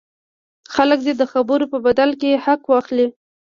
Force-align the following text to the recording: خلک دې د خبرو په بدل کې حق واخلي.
خلک 0.73 0.99
دې 1.05 1.13
د 1.17 1.23
خبرو 1.31 1.65
په 1.73 1.77
بدل 1.85 2.09
کې 2.21 2.41
حق 2.45 2.61
واخلي. 2.71 3.07